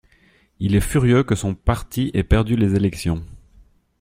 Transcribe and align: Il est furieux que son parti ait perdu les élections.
Il 0.57 0.73
est 0.73 0.79
furieux 0.81 1.21
que 1.21 1.35
son 1.35 1.53
parti 1.53 2.09
ait 2.15 2.23
perdu 2.23 2.55
les 2.55 2.73
élections. 2.73 3.23